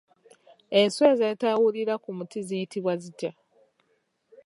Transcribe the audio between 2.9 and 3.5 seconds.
zitya?